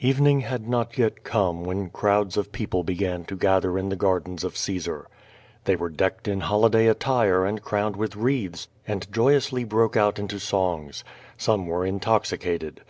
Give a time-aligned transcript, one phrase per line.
[0.00, 4.44] Evening had not yet come, when crowds of people began to gather in the gardens
[4.44, 5.08] of Caesar.
[5.64, 10.38] Tliey were decked in holiday attire and crowned with wreaths, and joyously broke out into
[10.38, 11.02] songs.
[11.38, 12.82] Some were intoxicated.